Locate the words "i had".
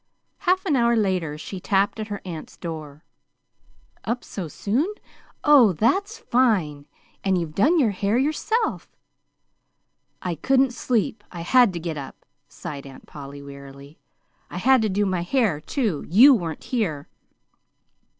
11.31-11.71, 14.49-14.81